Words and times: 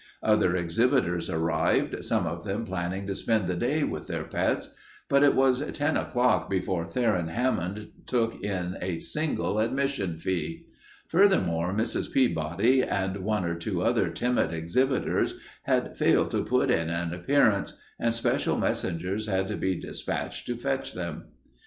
Other 0.23 0.55
exhibitors 0.55 1.29
arrived, 1.29 2.03
some 2.03 2.25
of 2.25 2.43
them 2.43 2.65
planning 2.65 3.05
to 3.05 3.13
spend 3.13 3.45
the 3.45 3.55
day 3.55 3.83
with 3.83 4.07
their 4.07 4.23
pets, 4.23 4.73
but 5.07 5.21
it 5.23 5.35
was 5.35 5.63
ten 5.73 5.95
o'clock 5.95 6.49
before 6.49 6.85
Theron 6.85 7.27
Hammond 7.27 7.87
took 8.07 8.41
in 8.43 8.77
a 8.81 8.97
single 8.97 9.59
admission 9.59 10.17
fee. 10.17 10.65
Furthermore, 11.07 11.71
Mrs. 11.71 12.11
Peabody 12.11 12.81
and 12.81 13.17
one 13.17 13.45
or 13.45 13.53
two 13.53 13.83
other 13.83 14.09
timid 14.09 14.51
exhibitors 14.55 15.35
had 15.65 15.95
failed 15.95 16.31
to 16.31 16.43
put 16.43 16.71
in 16.71 16.89
an 16.89 17.13
appearance, 17.13 17.77
and 17.99 18.11
special 18.11 18.57
messengers 18.57 19.27
had 19.27 19.47
to 19.49 19.55
be 19.55 19.75
despatched 19.79 20.47
to 20.47 20.55
fetch 20.55 20.93
them. 20.93 21.25